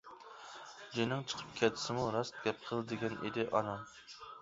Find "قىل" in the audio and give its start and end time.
2.67-2.85